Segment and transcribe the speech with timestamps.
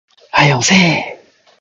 [0.31, 1.21] 早よせえ